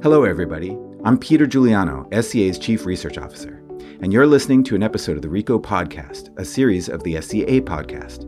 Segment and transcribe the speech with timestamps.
[0.00, 0.78] Hello, everybody.
[1.02, 3.60] I'm Peter Giuliano, SCA's Chief Research Officer,
[4.00, 7.60] and you're listening to an episode of the Re:co Podcast, a series of the SCA
[7.62, 8.20] podcast.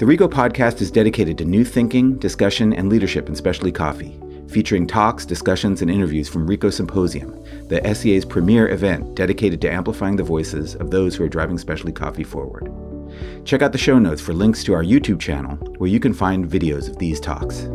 [0.00, 4.18] The Re:co Podcast is dedicated to new thinking, discussion, and leadership in specialty coffee,
[4.48, 10.16] featuring talks, discussions, and interviews from Re:co Symposium, the SCA's premier event dedicated to amplifying
[10.16, 12.68] the voices of those who are driving specialty coffee forward.
[13.44, 16.50] Check out the show notes for links to our YouTube channel, where you can find
[16.50, 17.68] videos of these talks.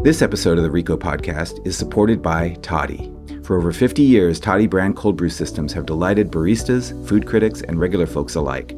[0.00, 3.12] This episode of the Re:co podcast is supported by Toddy.
[3.42, 7.80] For over 50 years, Toddy brand cold brew systems have delighted baristas, food critics, and
[7.80, 8.76] regular folks alike.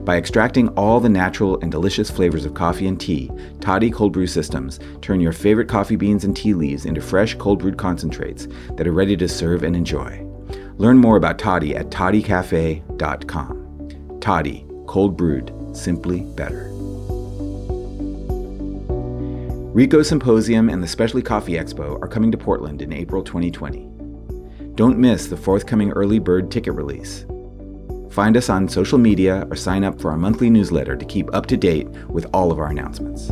[0.00, 3.30] By extracting all the natural and delicious flavors of coffee and tea,
[3.62, 7.60] Toddy cold brew systems turn your favorite coffee beans and tea leaves into fresh cold
[7.60, 8.46] brewed concentrates
[8.76, 10.22] that are ready to serve and enjoy.
[10.76, 14.18] Learn more about Toddy at toddycafe.com.
[14.20, 16.77] Toddy, cold brewed, simply better.
[19.78, 23.88] Re:co Symposium and the Specialty Coffee Expo are coming to Portland in April 2020.
[24.74, 27.24] Don't miss the forthcoming early bird ticket release.
[28.10, 31.46] Find us on social media or sign up for our monthly newsletter to keep up
[31.46, 33.28] to date with all of our announcements.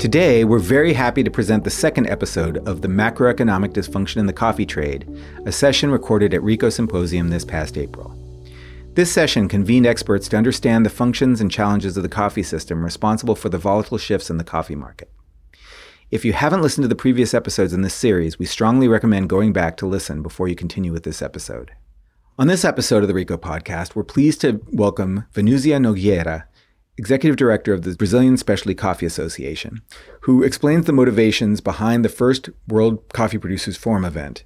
[0.00, 4.32] Today, we're very happy to present the second episode of The Macroeconomic Dysfunction in the
[4.32, 5.04] Coffee Trade,
[5.46, 8.15] a session recorded at Re:co Symposium this past April.
[8.96, 13.34] This session convened experts to understand the functions and challenges of the coffee system responsible
[13.34, 15.12] for the volatile shifts in the coffee market.
[16.10, 19.52] If you haven't listened to the previous episodes in this series, we strongly recommend going
[19.52, 21.72] back to listen before you continue with this episode.
[22.38, 26.44] On this episode of the Re:co podcast, we're pleased to welcome Vanusia Nogueira,
[26.96, 29.82] Executive Director of the Brazilian Specialty Coffee Association,
[30.22, 34.44] who explains the motivations behind the first World Coffee Producers Forum event,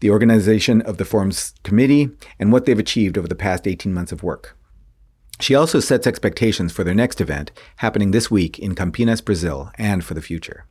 [0.00, 4.12] the organization of the forum's committee, and what they've achieved over the past 18 months
[4.12, 4.56] of work.
[5.40, 10.04] She also sets expectations for their next event, happening this week in Campinas, Brazil, and
[10.04, 10.66] for the future.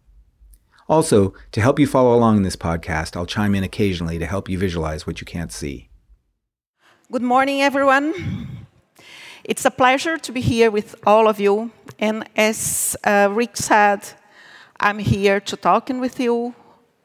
[0.87, 4.49] Also, to help you follow along in this podcast, I'll chime in occasionally to help
[4.49, 5.89] you visualize what you can't see.
[7.11, 8.65] Good morning, everyone.
[9.43, 11.71] It's a pleasure to be here with all of you.
[11.99, 14.01] And as uh, Rick said,
[14.79, 16.55] I'm here to talking with you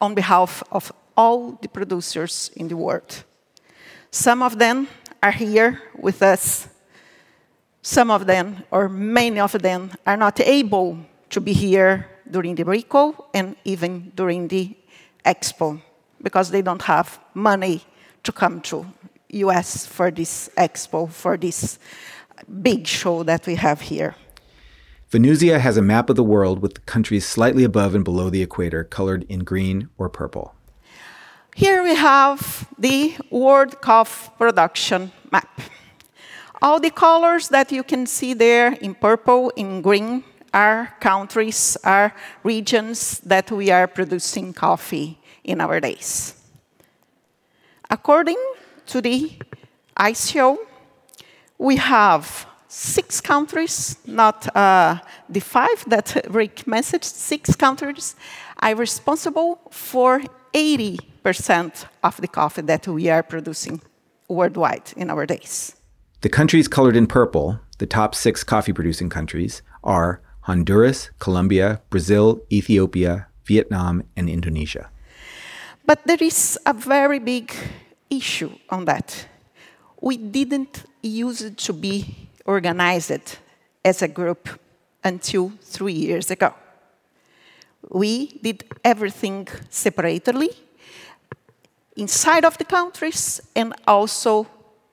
[0.01, 3.25] on behalf of all the producers in the world.
[4.11, 4.87] Some of them
[5.21, 6.69] are here with us.
[7.83, 10.99] Some of them, or many of them, are not able
[11.31, 14.77] to be here during the Re:co and even during the
[15.25, 15.81] Expo
[16.23, 17.83] because they don't have money
[18.23, 18.87] to come to
[19.31, 21.79] US for this Expo, for this
[22.63, 24.15] big show that we have here.
[25.11, 28.85] Vanusia has a map of the world with countries slightly above and below the equator
[28.85, 30.55] colored in green or purple.
[31.59, 35.61] Here we have the world coffee production map.
[36.63, 40.23] All the colors that you can see there in purple, in green,
[40.55, 42.15] are countries, are
[42.45, 46.37] regions that we are producing coffee in our days.
[47.91, 48.39] According
[48.87, 49.33] to the
[49.99, 50.59] ICO,
[51.59, 58.15] we have six countries, not uh, the five that Rick messaged, six countries
[58.63, 60.23] are responsible for
[60.55, 61.18] 80%
[62.03, 63.81] of the coffee that we are producing
[64.29, 65.77] worldwide in our days.
[66.21, 72.41] The countries colored in purple, the top six coffee producing countries, are Honduras, Colombia, Brazil,
[72.51, 74.91] Ethiopia, Vietnam, and Indonesia.
[75.87, 77.53] But there is a very big
[78.11, 79.27] issue on that.
[80.01, 83.39] We didn't use it to be organized
[83.85, 84.49] as a group
[85.05, 86.55] until three years ago.
[87.91, 90.53] We did everything separately
[91.99, 94.47] inside of the countries and also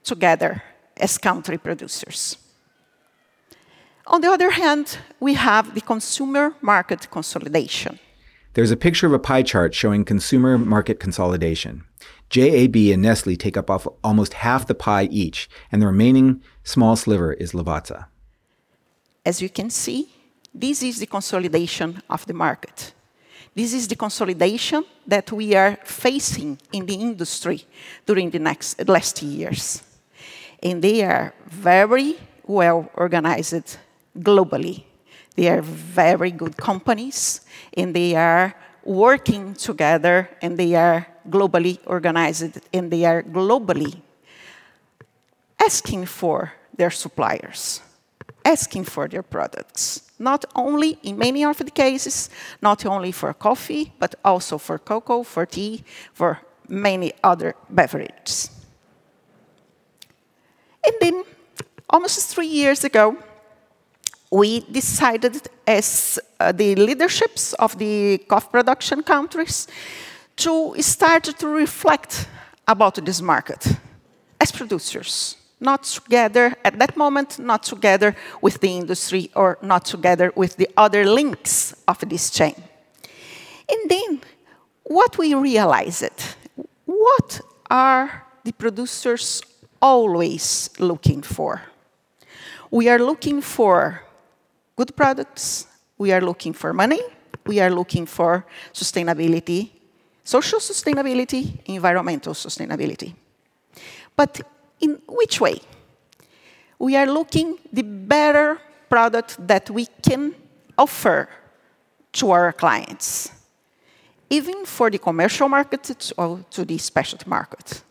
[0.04, 0.64] together
[0.98, 2.38] as country producers.
[4.08, 8.00] On the other hand, we have the consumer market consolidation.
[8.54, 11.84] There's a picture of a pie chart showing consumer market consolidation.
[12.30, 13.70] JAB and Nestle take up
[14.04, 18.06] almost half the pie each, and the remaining small sliver is Lavazza.
[19.26, 20.10] As you can see,
[20.54, 22.95] this is the consolidation of the market.
[23.56, 27.66] This is the consolidation that we are facing in the industry
[28.06, 29.82] during the next, last years.
[30.62, 33.78] And they are very well organized
[34.20, 34.84] globally.
[35.36, 37.42] They are very good companies,
[37.78, 38.54] and they are
[38.84, 44.02] working together, and they are globally organized, and they are globally
[45.64, 47.82] asking for their suppliers,
[48.44, 50.05] asking for their products.
[50.18, 52.30] Not only, in many of the cases,
[52.62, 55.84] not only for coffee, but also for cocoa, for tea,
[56.14, 58.50] for many other beverages.
[60.86, 61.24] And then
[61.90, 63.18] almost three years ago,
[64.32, 69.68] we decided as uh, the leaderships of the coffee production countries
[70.38, 72.28] to start to reflect
[72.68, 73.78] about this market
[74.40, 80.32] as producers, not together at that moment, not together with the industry or not together
[80.36, 82.56] with the other links of this chain.
[83.70, 84.22] And then
[84.84, 86.36] what we realized,
[86.86, 89.42] what are the producers
[89.82, 91.62] always looking for?
[92.70, 94.04] We are looking for
[94.76, 95.68] good products,
[95.98, 97.00] we are looking for money,
[97.46, 99.72] we are looking for sustainability,
[100.24, 103.14] social sustainability, environmental sustainability.
[104.16, 104.42] But
[104.80, 105.62] in which way?
[106.80, 110.36] We are looking the better product that we can
[110.78, 111.30] offer
[112.14, 113.32] to our clients,
[114.30, 117.84] even for the commercial market or to the specialty market.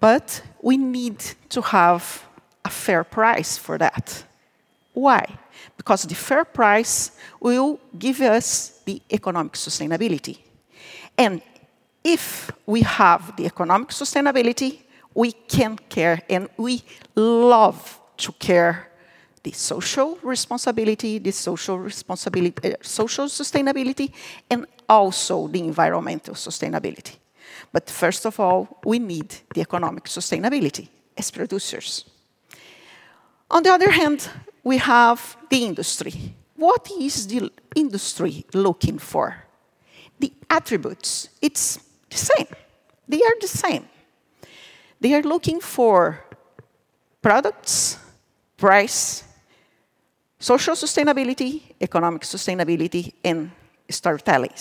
[0.00, 1.18] But we need
[1.50, 2.24] to have
[2.64, 4.24] a fair price for that.
[4.92, 5.24] Why?
[5.76, 10.38] Because the fair price will give us the economic sustainability.
[11.16, 11.42] And
[12.04, 14.82] if we have the economic sustainability,
[15.14, 16.82] we can care and we
[17.14, 18.88] love to care
[19.42, 24.12] the social responsibility, the social responsibility, uh, social sustainability,
[24.50, 27.16] and also the environmental sustainability.
[27.72, 32.04] But first of all, we need the economic sustainability as producers.
[33.50, 34.28] On the other hand,
[34.62, 36.34] we have the industry.
[36.56, 39.44] What is the industry looking for?
[40.18, 41.78] The attributes, it's
[42.10, 42.48] the same.
[43.08, 43.88] They are the same.
[45.00, 46.24] They are looking for
[47.22, 47.98] products,
[48.56, 49.24] price,
[50.38, 53.50] social sustainability, economic sustainability, and
[53.88, 54.54] storytelling.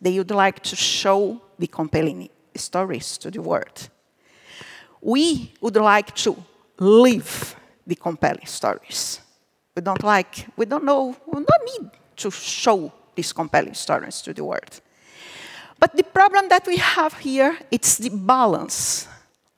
[0.00, 3.88] They would like to show the compelling stories to the world.
[5.00, 6.36] We would like to
[6.78, 7.56] live
[7.86, 9.20] the compelling stories.
[9.76, 14.32] We don't like, we don't know, we don't need to show these compelling stories to
[14.32, 14.80] the world.
[15.78, 19.08] But the problem that we have here, it's the balance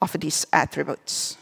[0.04, 1.36] of these attributes.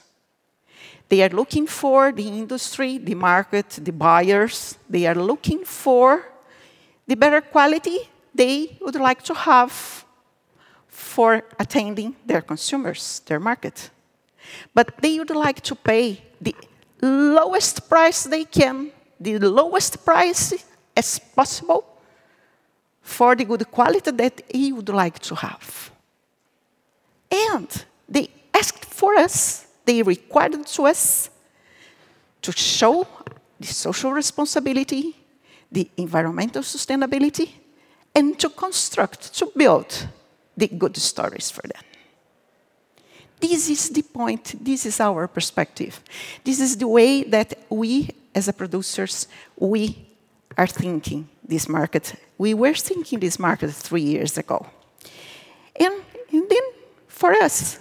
[1.09, 4.79] They are looking for the industry, the market, the buyers.
[4.89, 6.25] They are looking for
[7.07, 10.07] the better quality they would like to have
[10.89, 13.91] for attending their consumers, their market.
[14.73, 16.55] But they would like to pay the
[17.03, 20.55] lowest price they can, the lowest price
[20.97, 21.85] as possible
[23.03, 25.91] for the good quality that he would like to have.
[27.31, 27.69] And
[28.09, 31.31] they asked for us, they required to us
[32.43, 33.07] to show
[33.59, 35.17] the social responsibility,
[35.71, 37.51] the environmental sustainability,
[38.15, 40.09] and to construct, to build
[40.57, 41.83] the good stories for them.
[43.41, 46.01] This is the point, this is our perspective.
[46.45, 49.27] This is the way that we, as a producers,
[49.57, 50.07] we
[50.57, 52.15] are thinking this market.
[52.39, 54.67] We were thinking this market three years ago.
[55.75, 55.95] And,
[56.33, 56.63] and then,
[57.09, 57.81] for us,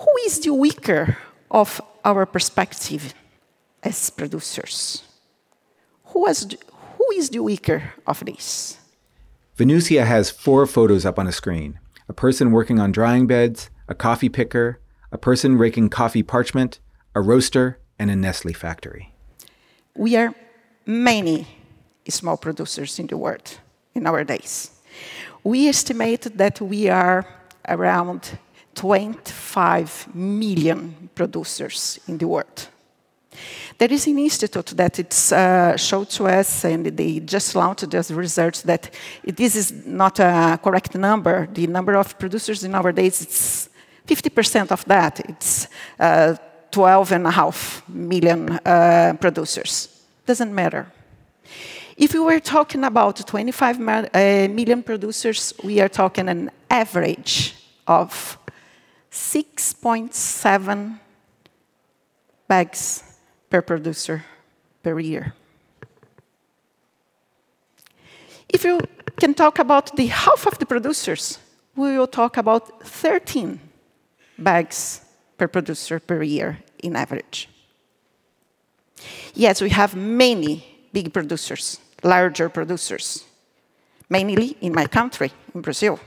[0.00, 1.18] who is the weaker
[1.50, 3.14] of our perspective
[3.82, 5.02] as producers?
[6.06, 6.56] Who, has,
[6.96, 8.78] who is the weaker of this?
[9.58, 13.94] Vanusia has four photos up on a screen a person working on drying beds, a
[13.94, 14.80] coffee picker,
[15.12, 16.80] a person raking coffee parchment,
[17.14, 19.14] a roaster, and a Nestle factory.
[19.94, 20.34] We are
[20.86, 21.46] many
[22.08, 23.58] small producers in the world
[23.94, 24.72] in our days.
[25.44, 27.24] We estimate that we are
[27.68, 28.38] around
[28.74, 32.68] 25 million producers in the world.
[33.78, 38.10] There is an institute that it's uh, showed to us, and they just launched this
[38.10, 38.90] research that
[39.24, 41.48] this is not a correct number.
[41.52, 43.68] The number of producers in our days, it's
[44.06, 45.20] 50% of that.
[45.20, 46.36] It's uh,
[46.70, 49.88] 12 and a half million uh, producers.
[50.26, 50.86] Doesn't matter.
[51.96, 53.80] If we were talking about 25
[54.14, 57.54] uh, producers, we are talking an average
[57.86, 58.38] of
[59.10, 60.98] 6.7
[62.48, 63.02] bags
[63.48, 64.24] per producer
[64.82, 65.34] per year.
[68.48, 68.80] If you
[69.18, 71.38] can talk about the half of the producers,
[71.76, 73.60] we will talk about 13
[74.38, 75.02] bags
[75.36, 77.48] per producer per year in average.
[79.34, 83.24] Yes, we have many big producers, larger producers,
[84.08, 86.00] mainly in my country, in Brazil.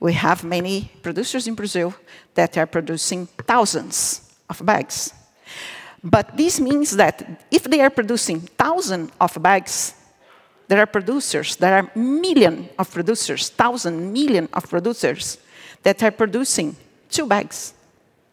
[0.00, 1.94] We have many producers in Brazil
[2.34, 5.12] that are producing thousands of bags.
[6.02, 9.94] But this means that if they are producing thousands of bags,
[10.68, 15.38] there are producers, there are million of producers, thousand million of producers
[15.82, 16.76] that are producing
[17.08, 17.74] two bags,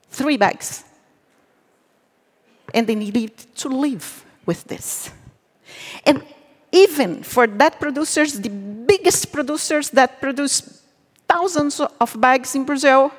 [0.10, 0.84] three bags.
[2.74, 5.12] and they need to live with this.
[6.06, 6.24] And
[6.72, 10.79] even for that producers, the biggest producers that produce
[11.30, 13.12] thousands of bags in Brazil,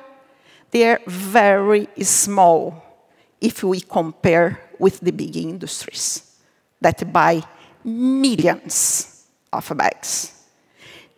[0.69, 2.83] they're very small
[3.39, 6.37] if we compare with the big industries
[6.81, 7.41] that buy
[7.83, 10.33] millions of bags.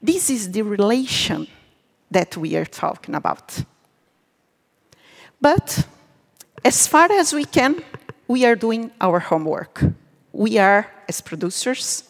[0.01, 1.47] This is the relation
[2.11, 3.63] that we are talking about.
[5.41, 5.87] But
[6.63, 7.83] as far as we can,
[8.27, 9.83] we are doing our homework.
[10.31, 12.03] We are, as producers,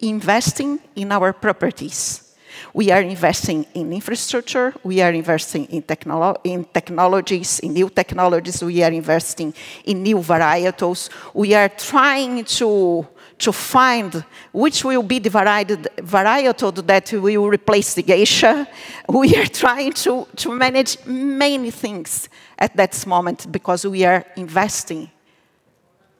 [0.00, 2.29] investing in our properties.
[2.72, 8.62] We are investing in infrastructure, we are investing in, technolo in technologies, in new technologies,
[8.62, 9.54] we are investing
[9.84, 11.10] in new varietals.
[11.34, 13.06] We are trying to
[13.40, 18.68] to find which will be the varietal that will replace the geisha.
[19.08, 22.28] We are trying to, to manage many things
[22.58, 25.10] at that moment because we are investing.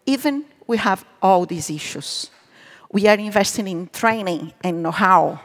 [0.06, 2.30] Even we have all these issues.
[2.90, 5.40] We are investing in training and know-how.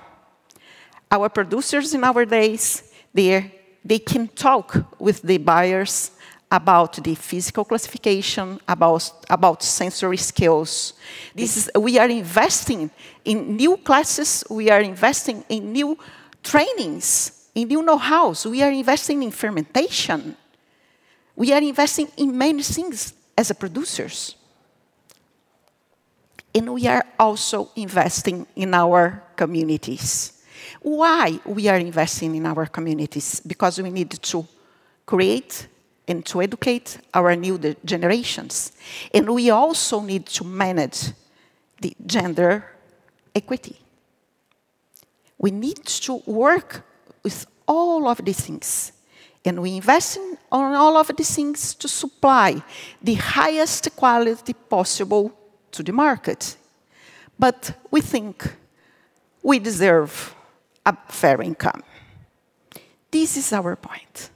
[1.16, 6.12] Our producers in our days, they can talk with the buyers
[6.52, 10.94] about the physical classification, about, about sensory skills.
[11.34, 12.92] This is, we are investing
[13.24, 15.98] in new classes, we are investing in new
[16.44, 20.36] trainings, in new know-hows, we are investing in fermentation.
[21.34, 24.36] We are investing in many things as producers.
[26.54, 30.35] And we are also investing in our communities.
[30.86, 33.40] Why we are investing in our communities?
[33.40, 34.46] Because we need to
[35.04, 35.68] create
[36.08, 38.72] and to educate our new generations.
[39.12, 41.12] And we also need to manage
[41.82, 42.66] the gender
[43.34, 43.80] equity.
[45.40, 46.86] We need to work
[47.24, 48.92] with all of these things.
[49.44, 52.62] And we invest in, on all of these things to supply
[53.02, 55.34] the highest quality possible
[55.72, 56.56] to the market.
[57.40, 58.56] But we think
[59.42, 60.35] we deserve
[61.10, 61.84] fair income.
[63.12, 64.30] This is our point.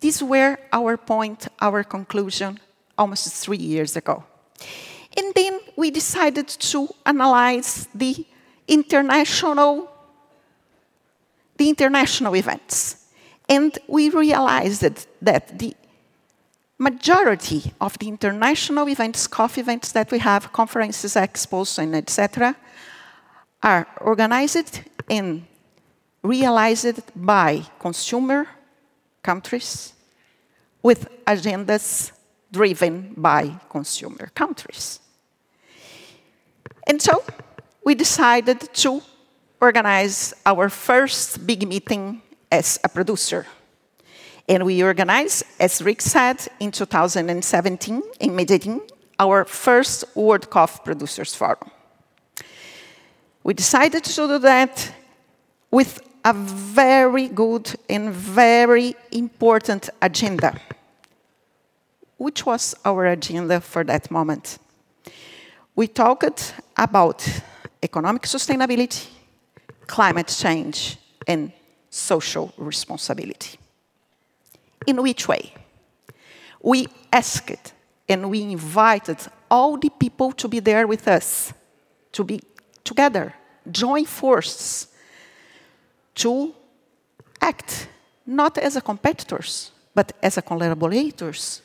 [0.00, 2.60] These were our point, our conclusion,
[2.98, 4.24] almost three years ago.
[5.16, 8.26] And then we decided to analyze the
[8.68, 9.90] international,
[11.56, 13.06] the international events.
[13.48, 15.74] And we realized that, that the
[16.78, 22.56] majority of the international events, coffee events that we have, conferences, expos, and etc.,
[23.62, 25.46] are organized and
[26.26, 28.46] realized by consumer
[29.22, 29.92] countries
[30.82, 32.12] with agendas
[32.52, 35.00] driven by consumer countries.
[36.86, 37.22] And so
[37.84, 39.02] we decided to
[39.60, 43.46] organize our first big meeting as a producer.
[44.48, 48.80] And we organized, as Rick said, in 2017 in Medellin,
[49.18, 51.70] our first World Coffee Producers Forum.
[53.42, 54.92] We decided to do that
[55.70, 60.60] with a very good and very important agenda.
[62.16, 64.58] Which was our agenda for that moment?
[65.76, 67.22] We talked about
[67.80, 69.06] economic sustainability,
[69.86, 70.96] climate change,
[71.28, 71.52] and
[71.90, 73.56] social responsibility.
[74.84, 75.54] In which way?
[76.60, 77.72] We asked
[78.08, 79.18] and we invited
[79.48, 81.52] all the people to be there with us,
[82.10, 82.40] to be
[82.82, 83.32] together,
[83.70, 84.88] join forces,
[86.16, 86.54] to
[87.40, 87.88] act
[88.26, 91.62] not as competitors, but as collaborators,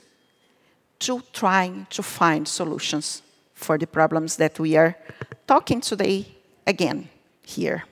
[1.00, 4.96] to trying to find solutions for the problems that we are
[5.48, 6.25] talking today
[6.65, 7.10] again
[7.43, 7.84] here.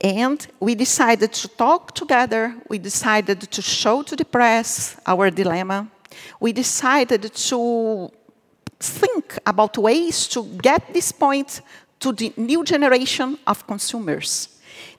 [0.00, 5.88] And we decided to talk together, we decided to show to the press our dilemma,
[6.40, 8.10] we decided to
[8.78, 11.62] think about ways to get this point
[12.00, 14.53] to the new generation of consumers.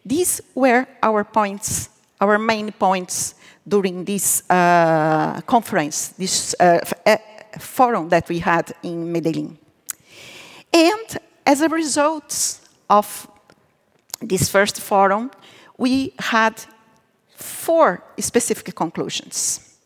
[0.05, 1.89] These were our points,
[2.21, 3.33] our main points
[3.67, 7.17] during this uh, conference, this uh, uh,
[7.59, 9.57] forum that we had in Medellin.
[10.71, 13.27] And as a result of
[14.21, 15.31] this first forum,
[15.77, 16.53] we had
[17.35, 19.77] four specific conclusions.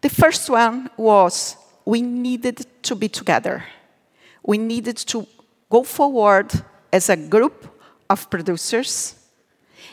[0.00, 3.64] The first one was we needed to be together.
[4.42, 5.26] We needed to
[5.68, 6.50] go forward
[6.92, 7.66] as a group
[8.08, 9.15] of producers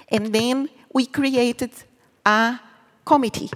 [0.09, 1.71] and then we created
[2.25, 2.59] a
[3.05, 3.49] committee.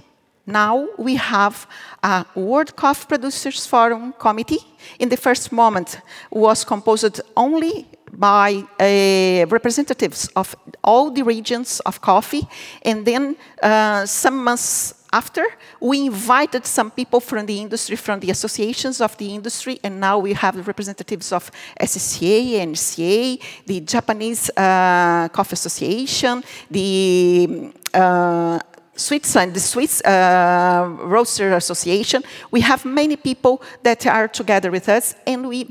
[0.46, 1.66] Now we have
[2.02, 4.60] a World Coffee Producers Forum committee.
[4.98, 6.00] In the first moment,
[6.30, 12.48] was composed only by uh, representatives of all the regions of coffee,
[12.82, 15.44] and then uh, some months after,
[15.80, 20.18] we invited some people from the industry, from the associations of the industry, and now
[20.18, 21.50] we have representatives of
[21.80, 28.58] SCA, NCA, the Japanese uh, Coffee Association, the uh,
[28.94, 32.22] Switzerland, the Swiss uh, Roaster Association.
[32.50, 35.68] We have many people that are together with us, and we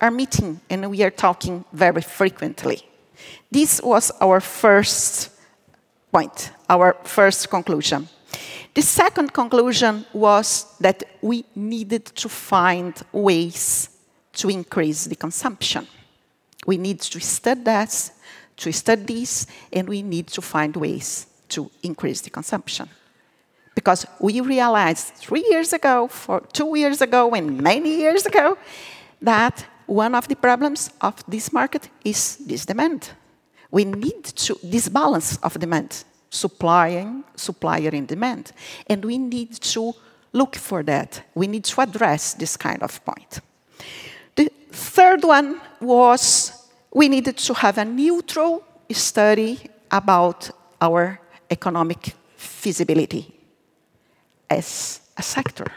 [0.00, 2.82] are meeting and we are talking very frequently.
[3.50, 5.30] This was our first
[6.10, 8.08] point, our first conclusion.
[8.74, 13.90] The second conclusion was that we needed to find ways
[14.34, 15.86] to increase the consumption.
[16.66, 18.10] We need to study that,
[18.56, 22.88] to study this, and we need to find ways to increase the consumption.
[23.74, 26.08] Because we realized three years ago,
[26.52, 28.56] two years ago, and many years ago,
[29.20, 33.10] that one of the problems of this market is this demand.
[33.70, 38.52] We need to this balance of demand supplying, supplier in demand.
[38.88, 39.92] And we need to
[40.32, 41.22] look for that.
[41.34, 43.40] We need to address this kind of point.
[44.34, 46.52] The third one was
[46.92, 49.60] we needed to have a neutral study
[49.90, 51.20] about our
[51.50, 53.30] economic feasibility
[54.48, 55.70] as a sector.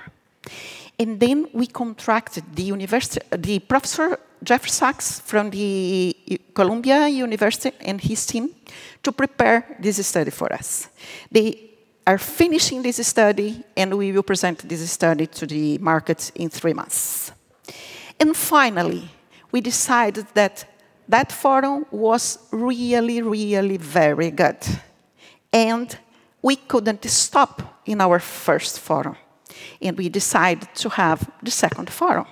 [0.98, 6.16] And then we contracted the university, the professor Jeff Sachs from the
[6.54, 8.50] Columbia University and his team
[9.04, 10.88] to prepare this study for us.
[11.32, 11.72] They
[12.08, 16.74] are finishing this study, and we will present this study to the market in three
[16.74, 17.32] months.
[18.20, 19.10] And finally,
[19.52, 20.66] we decided that
[21.08, 24.58] that forum was really, really very good.
[25.52, 25.98] And
[26.42, 29.16] we couldn't stop in our first forum.
[29.82, 32.28] And we decided to have the second forum.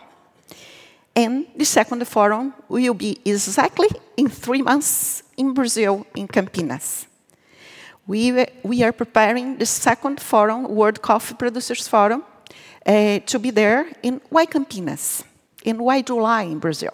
[1.15, 7.05] And the second forum will be exactly in three months in Brazil, in Campinas.
[8.07, 12.23] We, we are preparing the second forum, World Coffee Producers Forum,
[12.85, 15.23] uh, to be there in why Campinas?
[15.63, 16.91] In why July in Brazil?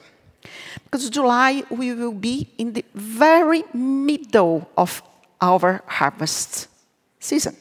[0.83, 5.01] Because July we will be in the very middle of
[5.41, 6.67] our harvest
[7.19, 7.55] season.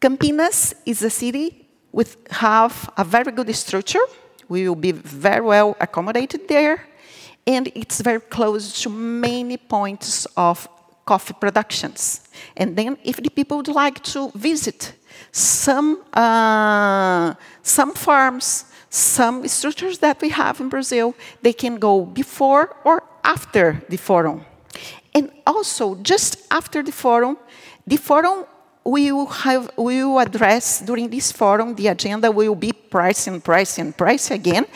[0.00, 4.06] Campinas is a city with have a very good structure
[4.48, 6.84] we will be very well accommodated there,
[7.46, 10.68] and it's very close to many points of
[11.04, 12.28] coffee productions.
[12.56, 14.92] And then if the people would like to visit
[15.32, 22.76] some, uh, some farms, some structures that we have in Brazil, they can go before
[22.84, 24.44] or after the forum.
[25.14, 27.38] And also, just after the forum,
[27.86, 28.44] the forum
[28.84, 33.42] we will, have, we will address during this forum, the agenda will be price and
[33.42, 34.66] price and price again,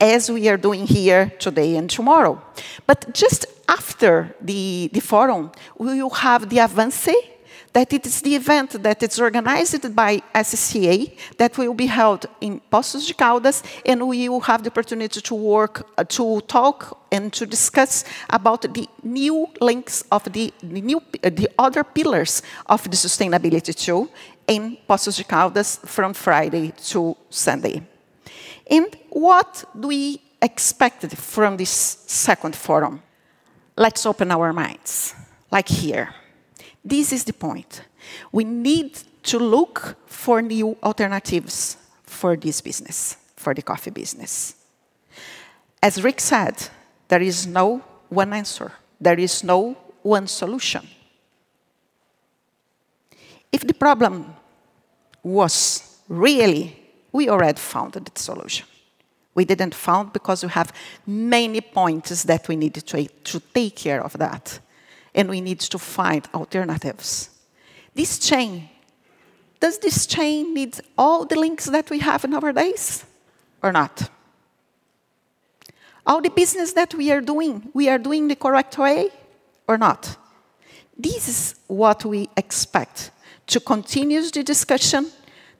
[0.00, 2.40] as we are doing here today and tomorrow.
[2.86, 7.08] But just after the, the forum, we will have the Avance
[7.78, 12.60] that it is the event that is organized by SCA that will be held in
[12.72, 17.32] Poços de Caldas, and we will have the opportunity to work, uh, to talk and
[17.32, 22.82] to discuss about the new links of the, the new, uh, the other pillars of
[22.82, 24.10] the sustainability too
[24.48, 27.80] in Poços de Caldas from Friday to Sunday.
[28.68, 31.70] And what do we expect from this
[32.08, 33.02] second forum?
[33.76, 35.14] Let's open our minds,
[35.52, 36.12] like here.
[36.84, 37.82] This is the point.
[38.32, 44.54] We need to look for new alternatives for this business, for the coffee business.
[45.82, 46.68] As Rick said,
[47.08, 50.86] there is no one answer, there is no one solution.
[53.52, 54.34] If the problem
[55.22, 56.76] was really,
[57.12, 58.66] we already found the solution.
[59.34, 60.72] We didn't found because we have
[61.06, 64.60] many points that we needed to, to take care of that
[65.18, 67.30] and we need to find alternatives.
[67.92, 68.68] This chain,
[69.58, 73.04] does this chain need all the links that we have nowadays
[73.60, 74.08] or not?
[76.06, 79.10] All the business that we are doing, we are doing the correct way
[79.66, 80.16] or not?
[80.96, 83.10] This is what we expect
[83.48, 85.10] to continue the discussion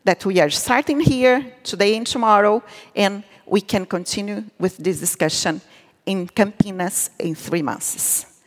[0.04, 2.62] that we are starting here today and tomorrow,
[2.94, 5.60] and we can continue with this discussion
[6.06, 8.37] in Campinas in three months.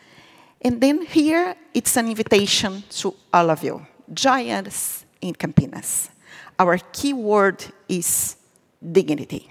[0.63, 3.86] And then here, it's an invitation to all of you.
[4.13, 6.10] giants in Campinas.
[6.60, 8.36] Our key word is
[8.80, 9.50] dignity.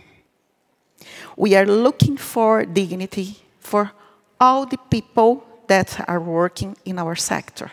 [1.36, 3.92] We are looking for dignity for
[4.38, 7.70] all the people that are working in our sector,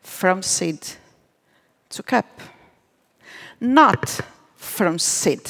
[0.00, 0.80] from seed
[1.90, 2.40] to cup,
[3.60, 4.20] not
[4.56, 5.42] from seed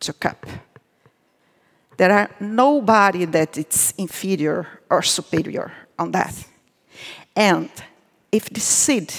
[0.00, 0.46] to cup.
[1.96, 6.46] There are nobody that is inferior or superior on that.
[7.34, 7.70] And
[8.32, 9.12] if the seed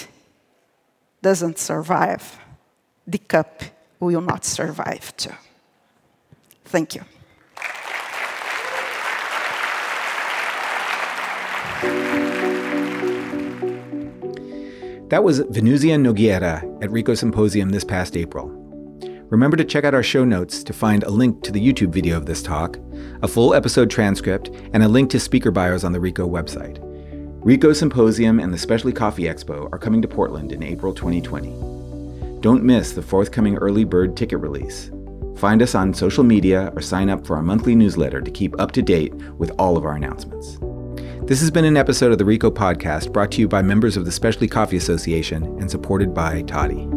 [1.22, 2.38] doesn't survive,
[3.06, 3.62] the cup
[4.00, 5.34] will not survive too.
[6.64, 7.02] Thank you.
[15.08, 18.57] That was Vanusia Nogueira at Re:co Symposium this past April.
[19.30, 22.16] Remember to check out our show notes to find a link to the YouTube video
[22.16, 22.78] of this talk,
[23.22, 26.78] a full episode transcript, and a link to speaker bios on the Re:co website.
[27.44, 32.40] Re:co Symposium and the Specialty Coffee Expo are coming to Portland in April 2020.
[32.40, 34.90] Don't miss the forthcoming early bird ticket release.
[35.36, 38.72] Find us on social media or sign up for our monthly newsletter to keep up
[38.72, 40.58] to date with all of our announcements.
[41.24, 44.06] This has been an episode of the Re:co podcast brought to you by members of
[44.06, 46.88] the Specialty Coffee Association and supported by Toddy.